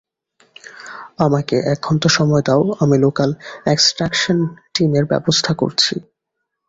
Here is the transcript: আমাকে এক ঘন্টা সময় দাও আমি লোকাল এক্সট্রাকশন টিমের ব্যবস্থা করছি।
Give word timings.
আমাকে 1.19 1.55
এক 1.71 1.79
ঘন্টা 1.83 2.09
সময় 2.09 2.43
দাও 2.45 2.63
আমি 2.79 2.95
লোকাল 2.97 3.29
এক্সট্রাকশন 3.65 4.37
টিমের 4.73 5.05
ব্যবস্থা 5.05 5.51
করছি। 5.53 5.93